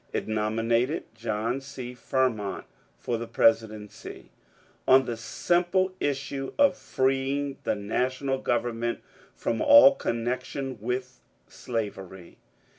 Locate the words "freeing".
6.75-7.59